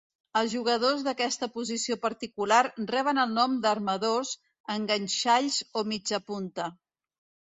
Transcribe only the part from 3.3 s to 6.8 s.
nom d'armadors, enganxalls, o mitjapunta.